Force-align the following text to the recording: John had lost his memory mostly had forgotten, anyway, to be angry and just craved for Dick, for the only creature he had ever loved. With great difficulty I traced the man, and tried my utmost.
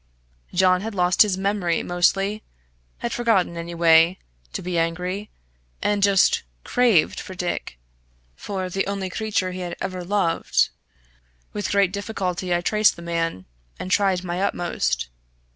John 0.51 0.81
had 0.81 0.95
lost 0.95 1.21
his 1.21 1.37
memory 1.37 1.83
mostly 1.83 2.41
had 2.97 3.13
forgotten, 3.13 3.55
anyway, 3.55 4.17
to 4.51 4.63
be 4.63 4.75
angry 4.79 5.29
and 5.79 6.01
just 6.01 6.41
craved 6.63 7.19
for 7.19 7.35
Dick, 7.35 7.77
for 8.35 8.67
the 8.67 8.87
only 8.87 9.11
creature 9.11 9.51
he 9.51 9.59
had 9.59 9.75
ever 9.79 10.03
loved. 10.03 10.69
With 11.53 11.69
great 11.69 11.93
difficulty 11.93 12.51
I 12.51 12.61
traced 12.61 12.95
the 12.95 13.03
man, 13.03 13.45
and 13.77 13.91
tried 13.91 14.23
my 14.23 14.41
utmost. 14.41 15.07